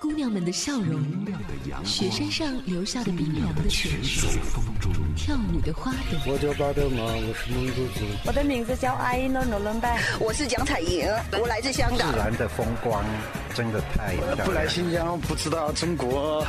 [0.00, 1.02] 姑娘们的笑容，
[1.84, 4.28] 雪山上留下的冰凉的泉水，
[5.16, 6.32] 跳舞的花朵。
[6.32, 8.04] 我叫巴德玛，我是蒙古族。
[8.26, 12.12] 我的名字叫阿依诺诺伦拜，我是蒋彩莹，我来自香港。
[12.12, 13.04] 自然的风光
[13.54, 14.46] 真的太漂亮。
[14.46, 16.46] 不来新疆不知道中国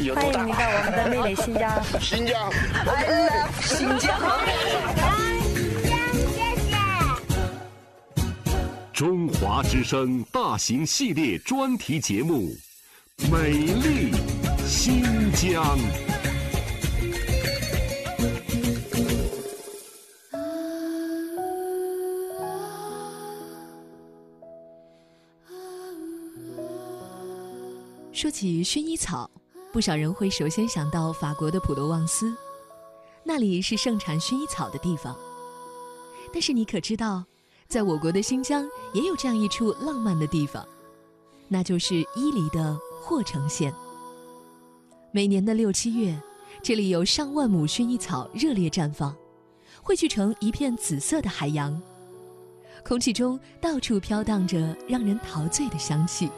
[0.00, 0.40] 有多大。
[0.40, 1.82] 欢迎你到我们的魅力新疆。
[2.00, 2.50] 新疆
[2.86, 4.20] ，I love 新疆。
[8.92, 12.54] 中华之声大型系列专题节目。
[13.30, 14.12] 美丽
[14.66, 15.02] 新
[15.32, 15.78] 疆。
[28.12, 29.28] 说起薰衣草，
[29.72, 32.32] 不少人会首先想到法国的普罗旺斯，
[33.24, 35.16] 那里是盛产薰衣草的地方。
[36.32, 37.24] 但是你可知道，
[37.66, 40.66] 在我国的新疆也有这样一处浪漫的地方，
[41.48, 42.78] 那就是伊犁的。
[43.04, 43.74] 霍城县，
[45.10, 46.16] 每年的六七月，
[46.62, 49.12] 这里有上万亩薰衣草热烈绽放，
[49.82, 51.78] 汇聚成一片紫色的海洋。
[52.84, 56.30] 空气中到处飘荡着让人陶醉的香气。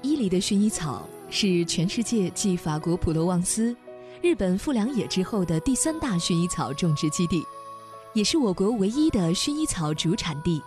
[0.00, 3.76] 伊犁的薰衣草是全世界继法国普罗旺斯、
[4.22, 7.44] 日本富良野之后的第三大薰衣草种植基地，
[8.14, 10.62] 也是我国唯一的薰衣草主产地。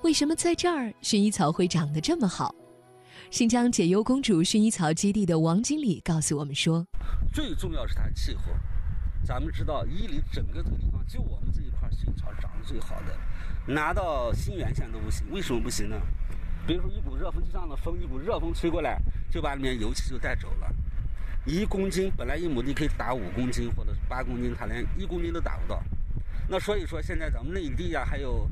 [0.00, 2.54] 为什么在这儿薰衣草会长得这么好？
[3.30, 6.84] 新疆解忧公主薰衣草基地的王经理告诉我们说
[7.32, 8.42] ：“最重要是它气候。
[9.22, 13.16] 咱们知道伊犁整个这个地方，就我们这一块薰衣草长得最好的，
[13.72, 15.24] 拿到新源县都不行。
[15.30, 15.96] 为什么不行呢？
[16.66, 19.00] 比如说一股热风，就这样的风，一股热风吹过来，
[19.30, 20.66] 就把里面油气就带走了。
[21.46, 25.80] 一公斤本来一亩地可以打五公斤或者八公斤，它连一公斤都打不到。
[26.48, 28.50] 那所以说，现在咱们内地呀，还有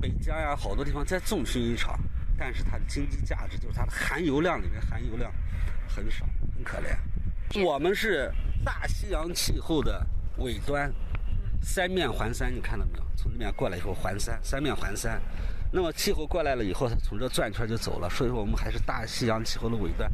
[0.00, 1.98] 北疆呀，好多地方在种薰衣草。”
[2.38, 5.32] 但是它的经济价值就是它的含油量里面含油量
[5.88, 7.64] 很少，很可怜。
[7.64, 8.30] 我们是
[8.64, 10.04] 大西洋气候的
[10.38, 10.92] 尾端，
[11.62, 13.04] 三面环山，你看到没有？
[13.16, 15.20] 从那边过来以后环山，三面环山。
[15.72, 18.08] 那么气候过来了以后，它从这转圈就走了。
[18.10, 20.10] 所以说我们还是大西洋气候的尾端。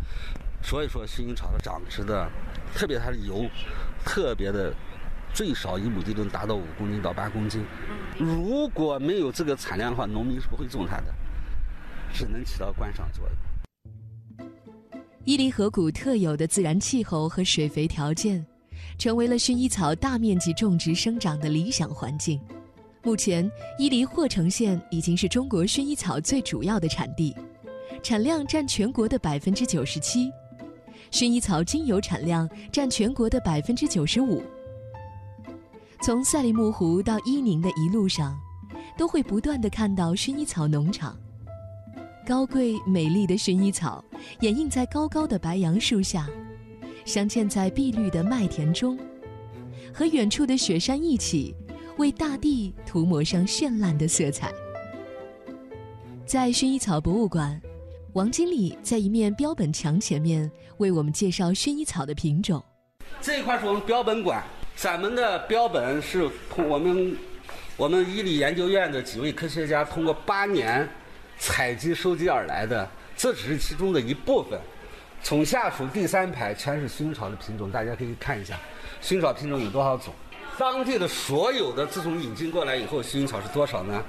[0.63, 2.31] 所以说薰衣草的长殖的，
[2.75, 3.49] 特别它的油，
[4.05, 4.73] 特别的，
[5.35, 7.65] 最少一亩地能达到五公斤到八公斤。
[8.19, 11.15] 如果没有这个产量的话，农民是不会种它的。
[12.13, 14.49] 只能起到观赏作用。
[15.25, 18.45] 伊犁河谷特有的自然气候和水肥条件，
[18.99, 22.41] 成为了薰衣草大面积种植生长的理想环境。
[23.05, 27.35] 目前，伊犁霍城县已经是中国薰衣草最主要的产地，
[28.03, 30.31] 产量占全国的百分之九十七，
[31.11, 34.43] 薰衣草精油产量占全国的百分之九十五。
[36.01, 38.37] 从赛里木湖到伊宁的一路上，
[38.99, 41.17] 都会不断的看到薰衣草农场。
[42.25, 44.05] 高贵美丽的薰衣草，
[44.41, 46.29] 掩映在高高的白杨树下，
[47.05, 48.97] 镶嵌在碧绿的麦田中，
[49.93, 51.53] 和远处的雪山一起，
[51.97, 54.53] 为大地涂抹上绚烂的色彩。
[56.25, 57.61] 在薰衣草博物馆，
[58.13, 62.63] 王经理在一面标本墙前面为我们介绍薰衣草的品种。
[63.21, 64.45] 这一块是我们标本馆，
[64.77, 67.17] 咱们的标本是通我们
[67.77, 70.89] 我们伊犁研究院的几位科学家通过八年。
[71.45, 74.57] 采集收集而来的，这只是其中的一部分。
[75.25, 78.57] 从下数第三排全是薰衣草的品种，大家可以看一下，
[79.03, 80.15] 薰衣草品种有多少种？
[80.57, 84.01] 当地的所有的自从引进过来以后，薰衣草是多少呢？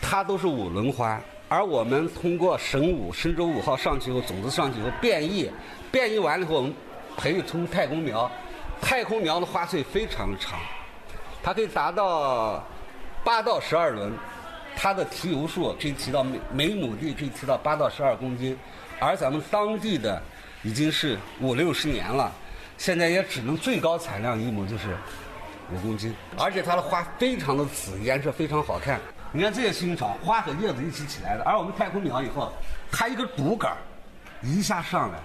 [0.00, 5.50] 它都是五轮花，而我们通过神五、神舟五号上去以后，种子上去以后变异，
[5.90, 6.74] 变异完了以后，我们
[7.18, 8.30] 培育成太空苗。
[8.80, 10.58] 太空苗的花穗非常长，
[11.42, 12.64] 它可以达到
[13.22, 14.10] 八到十二轮。
[14.76, 18.58] 它的提油数可以提到每每亩地可以提到八到十二公斤，
[18.98, 20.20] 而咱们当地的
[20.62, 22.32] 已经是五六十年了，
[22.76, 24.96] 现在也只能最高产量一亩就是
[25.72, 29.00] 五公斤，而且它的花非常的紫，颜色非常好看。
[29.32, 32.52] 你看这些薰衣草，花和叶子一起起来的，而我们太空苗以后，
[32.90, 33.78] 它一个独杆儿
[34.42, 35.18] 一下上来，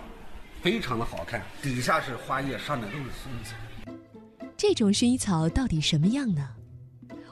[0.62, 3.92] 非常的好看，底下是花叶，上面都是薰衣草。
[4.56, 6.50] 这种薰衣草到底什么样呢？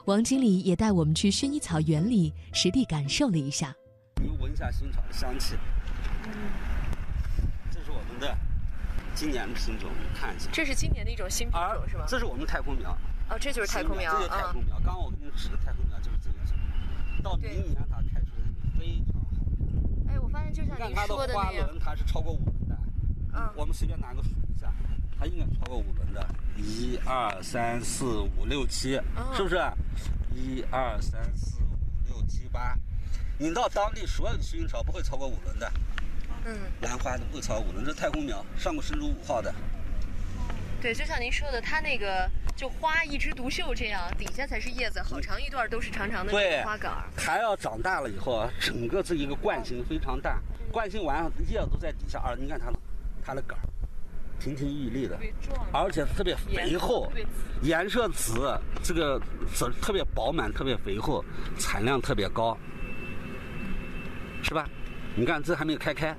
[0.06, 3.74] 王经理也带我们去薰衣草园里实地感受了一下。
[4.22, 5.56] 你闻一下薰衣草的香气。
[7.72, 8.38] 这是我们的
[9.16, 10.48] 今年的品种，你看一下。
[10.52, 12.04] 这是今年的一种新品种是吧？
[12.06, 12.96] 这是我们太空苗。
[13.28, 14.12] 哦，这就是太空苗。
[14.12, 14.76] 这就是太空苗。
[14.76, 16.56] 刚刚我给你指的太空苗就是这个种。
[17.24, 19.26] 到明年它开出的非常好。
[20.08, 22.78] 哎，我发现就像看您它的花说的那样，轮，它是超过五轮的。
[23.34, 24.72] 嗯我们随便拿个数一下，
[25.18, 26.24] 它应该超过五轮的，
[26.56, 29.60] 一二三四五六七，哦是不是？
[30.36, 32.76] 一二三四五六七八，
[33.38, 35.72] 你到当地所有的薰衣草不会超过五轮的，
[36.44, 39.52] 嗯，兰花都不会超过五轮，这是太空苗，上过神舟五号的。
[40.82, 47.08] 对，就像您说的，它那个就花一枝独秀这样，底下才是叶子，好长一段都是长长的对花杆儿。
[47.16, 50.38] 还要长大了以后啊，整个这一个惯性非常大，
[50.70, 52.78] 惯性完了叶子都在底下，啊你看它的
[53.24, 53.64] 它的杆儿，
[54.38, 55.18] 亭亭玉立的，
[55.72, 57.10] 而且特别肥厚，
[57.62, 59.20] 颜色紫，这个
[59.52, 61.24] 籽特别饱满，特别肥厚，
[61.58, 62.56] 产量特别高，
[64.42, 64.68] 是吧？
[65.14, 66.14] 你看这还没有开开，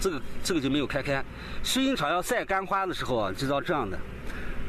[0.00, 1.24] 这个这个就没有开开。
[1.62, 3.98] 薰衣草要晒干花的时候啊，就要这样的，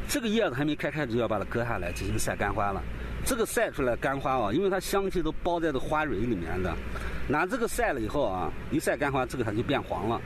[0.07, 2.81] 这个叶子还没开开就要把它割下来进行晒干花了。
[3.23, 6.75] 这个晒出来干花啊，因为它香气都包在这花蕊里面的，
[7.27, 10.21] 拿这个晒了以后啊，一晒干花，这个它就变黄了，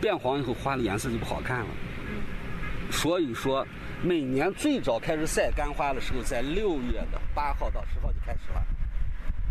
[0.00, 1.66] 变黄以后花的颜色就不好看了。
[2.90, 3.66] 所以说，
[4.02, 8.64] 每年最早开始晒干花的时候，在六月的八号到十号就开始了，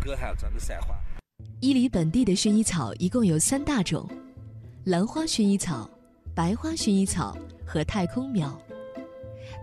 [0.00, 0.94] 割下咱们晒花。
[1.60, 4.08] 伊犁本地的薰衣草一共有三大种：
[4.84, 5.88] 兰花薰衣草、
[6.34, 8.60] 白花薰衣草和太空苗。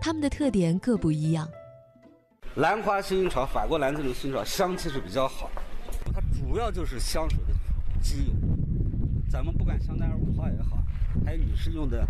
[0.00, 1.48] 它们的特点各不一样。
[2.56, 5.50] 兰花薰衣草，法国兰这种薰衣草香气是比较好，
[6.14, 7.54] 它主要就是香水的
[8.00, 8.55] 基油。
[9.36, 10.82] 咱们不管香奈儿五号也好，
[11.22, 12.08] 还有女士用的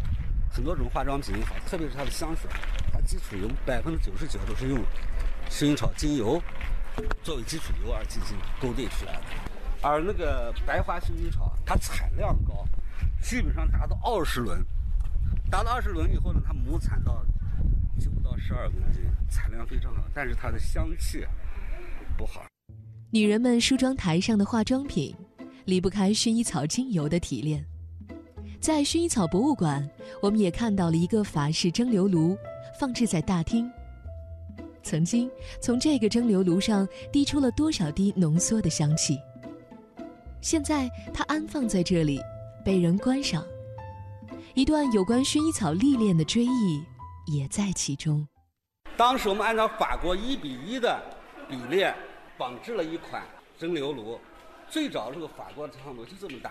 [0.49, 2.49] 很多种化妆品也好，特别是它的香水，
[2.93, 4.79] 它基础油百分之九十九都是用
[5.51, 6.41] 薰衣草精油
[7.25, 9.23] 作为基础油而进行勾兑出来的。
[9.83, 12.65] 而那个白花薰衣草，它产量高，
[13.21, 14.65] 基本上达到二十轮，
[15.51, 17.27] 达到二十轮以后呢，它亩产到
[17.99, 21.27] 九到十二公斤，产量非常好，但是它的香气
[22.17, 22.47] 不好。
[23.11, 25.13] 女人们梳妆台上的化妆品，
[25.67, 27.65] 离不开薰衣草精油的提炼。
[28.61, 29.87] 在薰衣草博物馆，
[30.23, 32.37] 我们也看到了一个法式蒸馏炉，
[32.81, 33.71] 放置在大厅。
[34.83, 35.29] 曾经，
[35.61, 39.19] 从这个蒸馏炉上滴出了多少滴浓缩的香气？
[40.41, 42.21] 现在，它安放在这里，
[42.65, 43.45] 被人观赏。
[44.55, 46.83] 一段有关薰衣草历练的追忆，
[47.27, 48.27] 也在其中。
[48.97, 50.99] 当时我们按照法国一比一的
[51.49, 51.85] 比例
[52.39, 53.23] 仿制了一款
[53.59, 54.19] 蒸馏炉，
[54.69, 56.51] 最早这个法国的蒸馏炉就这么大，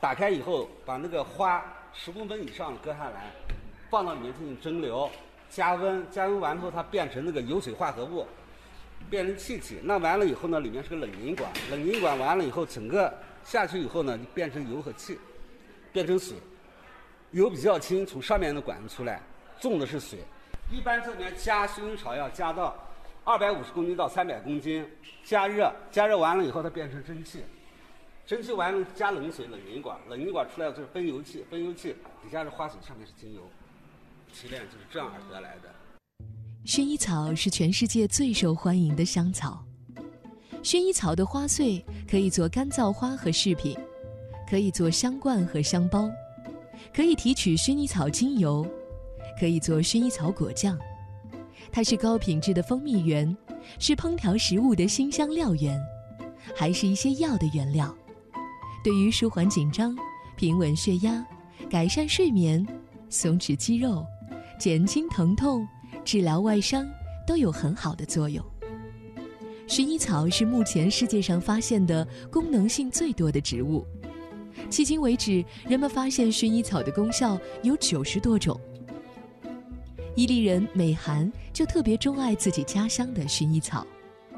[0.00, 3.30] 打开以后把那个花十公分以上割下来，
[3.90, 5.08] 放到里面进行蒸馏，
[5.48, 8.26] 加温，加温完之后它变成那个油水化合物，
[9.08, 9.78] 变成气体。
[9.84, 13.12] 那完了以后呢，里面是个冷凝管，冷凝管完了以后，整个
[13.44, 15.18] 下去以后呢，就变成油和气，
[15.92, 16.36] 变成水。
[17.30, 19.22] 油比较轻，从上面的管子出来，
[19.58, 20.18] 重的是水。
[20.70, 22.76] 一般这边加薰衣草要加到
[23.24, 24.84] 二百五十公斤到三百公斤，
[25.24, 27.38] 加热，加热完了以后它变成蒸汽，
[28.26, 33.40] 蒸汽完了加冷水冷凝管，冷凝管出来就是分油器，分油器底下是花水，上面是精油，
[34.34, 35.72] 提炼就是这样而得来的。
[36.66, 39.64] 薰衣草是全世界最受欢迎的香草。
[40.60, 43.78] 薰衣草的花穗可以做干燥花和饰品，
[44.50, 46.10] 可以做香罐和香包，
[46.92, 48.66] 可以提取薰衣草精油，
[49.38, 50.76] 可以做薰衣草果酱。
[51.72, 53.34] 它是高品质的蜂蜜源，
[53.78, 55.80] 是烹调食物的辛香料源，
[56.54, 57.92] 还是一些药的原料。
[58.84, 59.96] 对于舒缓紧张、
[60.36, 61.26] 平稳血压、
[61.70, 62.64] 改善睡眠、
[63.08, 64.04] 松弛肌肉、
[64.58, 65.66] 减轻疼痛。
[66.04, 66.84] 治疗外伤
[67.24, 68.44] 都有很好的作用。
[69.68, 73.86] 薰衣草是目前世界上发现的功能性最多的植物，
[74.68, 78.60] 迄今为止，人们发现薰衣草的功效有九十多种。
[80.14, 83.86] 伊犁人美涵就特别钟爱自己家乡的薰衣草。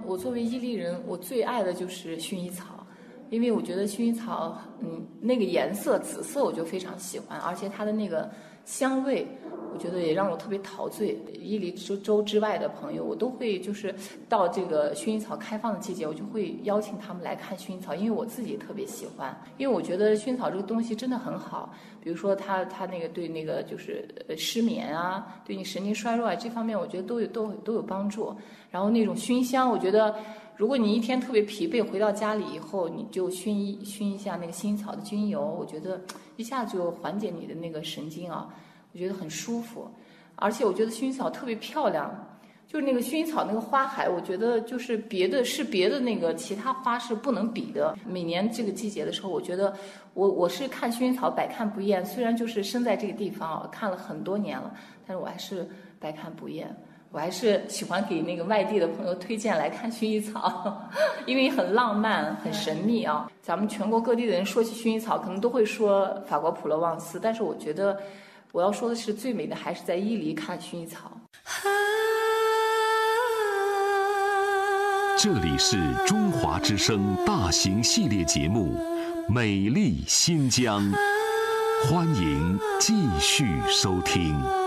[0.05, 2.87] 我作为伊犁人，我最爱的就是薰衣草，
[3.29, 8.31] 因为我觉得薰衣草，嗯，那个颜色紫色我就非常喜欢，而且它的那个
[8.65, 9.27] 香味。
[9.73, 11.19] 我觉得也让我特别陶醉。
[11.43, 13.93] 伊犁州州之外的朋友，我都会就是
[14.29, 19.37] 到这个薰衣草开放的季节，我就会邀请他们来看薰衣草，因为我自己特别喜欢。
[19.59, 28.33] 因为我觉得薰衣草这个东西真的很好，比如说它它那个对那个就是失眠啊，对你神经衰弱啊这方面，我觉得都有都都有帮助。
[28.71, 30.15] 然后那种熏香，我觉得
[30.57, 36.01] 如果你一天特别疲惫，回到家里以后，你就熏一熏一下那个薰衣草的精油，我觉得
[36.37, 38.49] 一下就缓解你的那个神经啊。
[38.93, 39.91] 我觉得很舒服，
[40.37, 42.09] 而且我觉得薰衣草特别漂亮，
[42.69, 47.99] 就是那个薰衣草那个花海，我觉得就是别的是别的那个其他花是不能比的。
[48.07, 49.75] 每年这个季节的时候，我觉得
[50.13, 54.73] 我我是看薰衣草百看不厌，虽然就是生在这个地方啊，看了很多年了，
[55.05, 55.69] 但是我还是
[55.99, 56.73] 百看不厌。
[57.15, 60.77] 我还是喜欢给那个外地的朋友推荐来看薰衣草，
[61.27, 63.31] 因为很浪漫、很神秘啊。
[63.41, 67.97] 咱们全国各地的人说起薰衣草，可能都会说法国普罗旺斯，但是我觉得
[68.51, 71.13] 我要说的是最美的还是在伊犁看薰衣草。
[75.17, 78.77] 这里是中华之声大型系列节目
[79.33, 80.83] 《美丽新疆》，
[81.89, 84.64] 欢迎继续收听。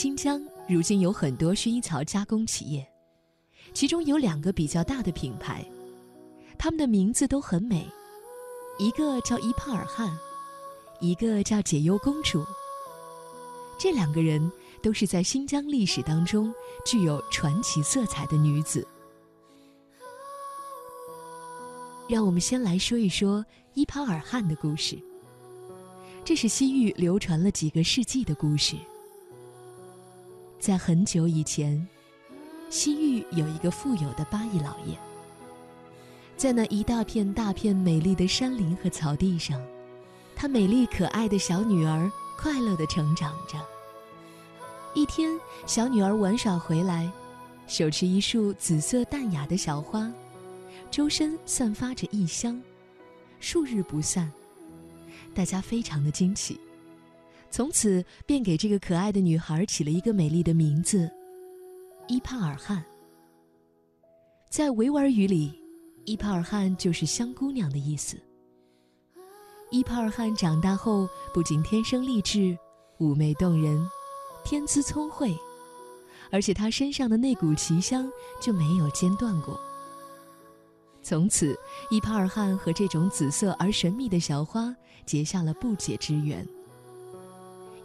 [0.00, 2.90] 新疆如今有很多薰衣草加工企业，
[3.74, 5.62] 其中有两个比较大的品牌，
[6.58, 7.86] 他们的名字都很美，
[8.78, 10.10] 一个叫伊帕尔汗，
[11.00, 12.42] 一个叫解忧公主。
[13.78, 14.50] 这两个人
[14.82, 16.50] 都是在新疆历史当中
[16.86, 18.88] 具有传奇色彩的女子。
[22.08, 24.98] 让我们先来说一说伊帕尔汗的故事。
[26.24, 28.76] 这是西域流传了几个世纪的故事。
[30.60, 31.88] 在很久以前，
[32.68, 34.94] 西域有一个富有的巴依老爷。
[36.36, 39.58] 在那一大片大片美丽的山林和草地上，
[40.36, 43.58] 他美丽可爱的小女儿快乐地成长着。
[44.94, 45.30] 一天，
[45.66, 47.10] 小女儿玩耍回来，
[47.66, 50.12] 手持一束紫色淡雅的小花，
[50.90, 52.60] 周身散发着异香，
[53.40, 54.30] 数日不散。
[55.34, 56.60] 大家非常的惊奇。
[57.50, 61.10] 从此便给这个可爱的女孩起了一个美丽的名字——
[62.06, 62.84] 伊帕尔汗。
[64.48, 65.52] 在维吾尔语里，
[66.04, 68.16] 伊帕尔汗就是香姑娘的意思。
[69.70, 72.56] 伊帕尔汗长大后，不仅天生丽质、
[72.98, 73.84] 妩媚动人、
[74.44, 75.36] 天资聪慧，
[76.30, 78.08] 而且她身上的那股奇香
[78.40, 79.58] 就没有间断过。
[81.02, 81.58] 从此，
[81.90, 86.46] 伊帕尔汗和这种紫色而神秘的小花结下了不解之缘。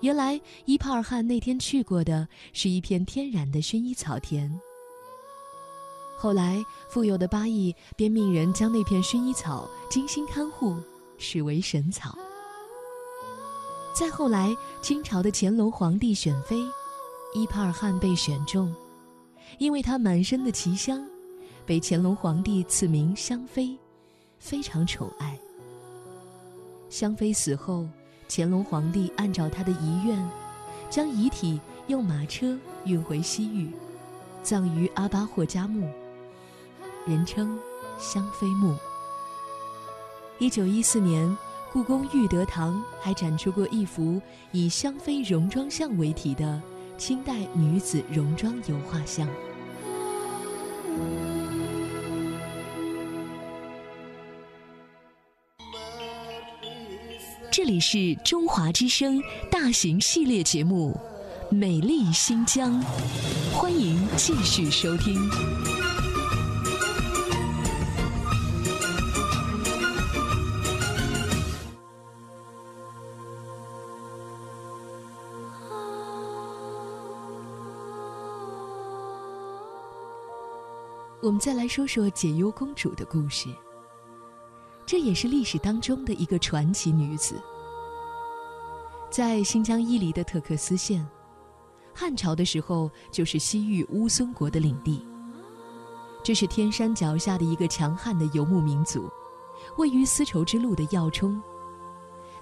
[0.05, 4.47] 原来伊帕尔汗那天去过的是一片天然的薰衣草田。
[6.15, 10.77] 后来，富有的巴益便命人将那片薰衣草精心看护，
[11.17, 12.15] 视为神草。
[13.95, 16.55] 再后来，清朝的乾隆皇帝选妃，
[17.33, 18.71] 伊帕尔汗被选中，
[19.57, 21.03] 因为她满身的奇香，
[21.65, 23.75] 被乾隆皇帝赐名香妃，
[24.37, 25.35] 非常宠爱。
[26.91, 27.87] 香妃死后。
[28.27, 30.29] 乾隆皇帝按照他的遗愿，
[30.89, 33.71] 将遗体用马车运回西域，
[34.43, 35.89] 葬于阿巴霍加墓，
[37.05, 37.57] 人称
[37.97, 38.75] 香妃墓。
[40.39, 41.37] 一九一四年，
[41.71, 46.61] 故宫裕德堂还展出过一幅以香妃戎装像为题的
[46.97, 49.27] 清代女子戎装油画像。
[57.75, 60.97] 里是中华之声大型系列节目
[61.53, 62.81] 《美丽新疆》，
[63.51, 65.19] 欢迎继续收听。
[81.21, 83.49] 我们再来说说解忧公主的故事。
[84.85, 87.35] 这也是历史当中的一个传奇女子。
[89.15, 91.07] 在新疆伊犁的特克斯县，
[91.93, 95.07] 汉朝的时候就是西域乌孙国的领地。
[96.21, 99.09] 这是天山脚下的一个强悍的游牧民族，
[99.77, 101.41] 位于丝绸之路的要冲。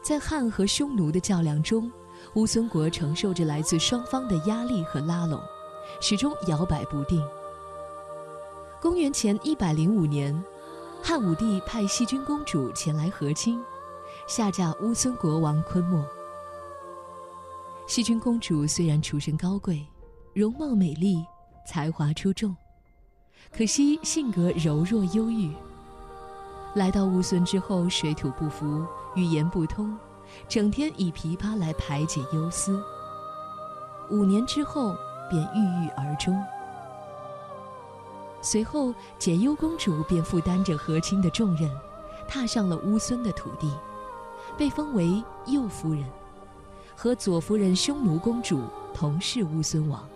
[0.02, 1.92] 在汉和匈奴的较量中，
[2.34, 5.40] 乌孙国承受着来自双方的压力和拉拢，
[6.02, 7.24] 始终摇摆不定。
[8.82, 10.44] 公元前一百零五年。
[11.04, 13.64] 汉武帝派西军公主前来和亲，
[14.26, 16.04] 下嫁乌孙国王昆莫。
[17.86, 19.86] 西君公主虽然出身高贵，
[20.34, 21.24] 容貌美丽，
[21.68, 22.56] 才华出众，
[23.52, 25.54] 可惜性格柔弱忧郁。
[26.76, 28.86] 来到乌孙之后，水土不服，
[29.16, 29.96] 语言不通，
[30.48, 32.82] 整天以琵琶来排解忧思。
[34.10, 34.96] 五年之后，
[35.30, 36.42] 便郁郁而终。
[38.42, 41.70] 随后，解忧公主便负担着和亲的重任，
[42.28, 43.70] 踏上了乌孙的土地，
[44.58, 46.04] 被封为右夫人，
[46.96, 50.08] 和左夫人匈奴公主同是乌孙王。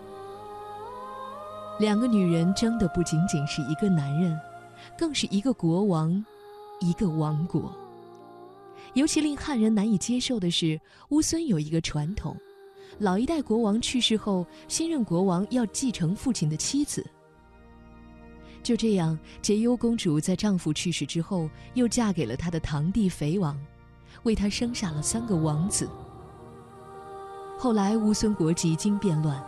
[1.80, 4.38] 两个女人争的不仅仅是一个男人，
[4.98, 6.26] 更是一个国王，
[6.80, 7.72] 一个王国。
[8.94, 10.80] 尤其令汉人难以接受的是，
[11.10, 12.36] 乌孙有一个传统：
[13.00, 17.06] 老一代国王去世后，新任国王要继承父亲的妻子。
[18.64, 23.56] 就这样，解忧公主在丈夫去世之后，又嫁给了她的堂弟肥王，
[24.24, 25.88] 为他生下了三个王子。
[27.58, 29.44] 后来乌孙国几经变乱，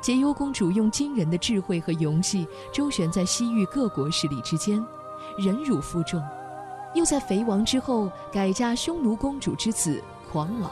[0.00, 4.84] 解忧公主用惊人的智慧和勇气周旋在西域各国势力之间，
[5.38, 6.20] 忍辱负重，
[6.94, 10.70] 又在肥王之后改嫁匈奴公主之子狂王。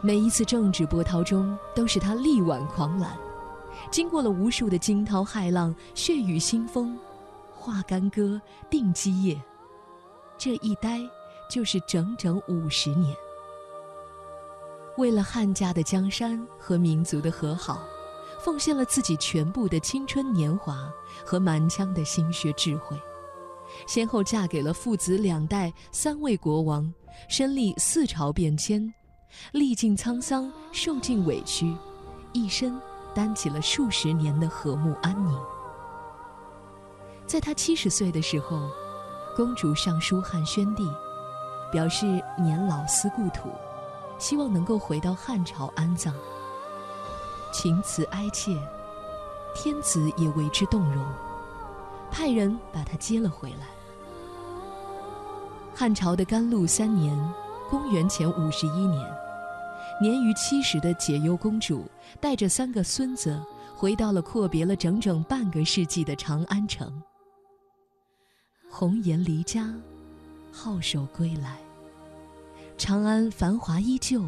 [0.00, 3.16] 每一次政治波涛中，都是他力挽狂澜，
[3.92, 6.98] 经过了无数的惊涛骇浪、血雨腥风，
[7.54, 9.40] 化干戈定基业，
[10.36, 11.00] 这一待
[11.48, 13.14] 就是整整五十年。
[14.98, 17.80] 为了汉家的江山和民族的和好，
[18.40, 20.92] 奉献了自己全部的青春年华
[21.24, 23.00] 和满腔的心血智慧，
[23.86, 26.92] 先后嫁给了父子两代三位国王，
[27.28, 28.92] 身历四朝变迁，
[29.52, 31.72] 历尽沧桑，受尽委屈，
[32.32, 32.80] 一生
[33.14, 35.40] 担起了数十年的和睦安宁。
[37.24, 38.68] 在她七十岁的时候，
[39.36, 40.82] 公主上书汉宣帝，
[41.70, 42.04] 表示
[42.36, 43.48] 年老思故土。
[44.18, 46.12] 希望能够回到汉朝安葬，
[47.52, 48.56] 情辞哀切，
[49.54, 51.04] 天子也为之动容，
[52.10, 53.66] 派人把他接了回来。
[55.74, 57.16] 汉朝的甘露三年，
[57.70, 59.08] 公元前五十一年，
[60.00, 61.88] 年逾七十的解忧公主
[62.20, 63.40] 带着三个孙子
[63.76, 67.00] 回到了阔别了整整半个世纪的长安城。
[68.68, 69.72] 红颜离家，
[70.52, 71.67] 皓首归来。
[72.78, 74.22] 长安繁华依旧，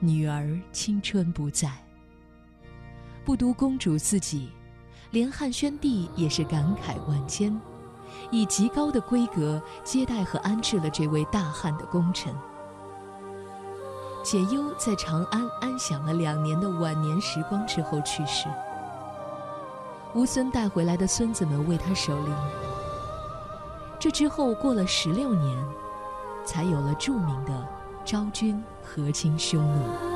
[0.00, 1.70] 女儿青春不在。
[3.26, 4.50] 不独公主自己，
[5.10, 7.54] 连汉宣帝也是感慨万千，
[8.30, 12.34] 以极高的规格接待和安置了这位大汉的功臣。
[14.24, 18.48] 解忧在长安安享了两年的晚年时光之后去世，
[20.14, 22.34] 乌孙带回来的孙子们为他守灵。
[23.98, 25.85] 这之后过了十六年。
[26.46, 27.68] 才有了著名的
[28.04, 30.15] 昭君和亲匈奴。